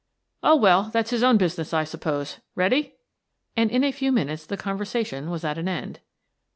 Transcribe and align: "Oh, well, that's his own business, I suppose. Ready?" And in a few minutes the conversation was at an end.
"Oh, 0.41 0.55
well, 0.55 0.85
that's 0.91 1.11
his 1.11 1.21
own 1.21 1.37
business, 1.37 1.75
I 1.75 1.83
suppose. 1.83 2.39
Ready?" 2.55 2.95
And 3.55 3.69
in 3.69 3.83
a 3.83 3.91
few 3.91 4.11
minutes 4.11 4.47
the 4.47 4.57
conversation 4.57 5.29
was 5.29 5.43
at 5.43 5.59
an 5.59 5.67
end. 5.67 5.99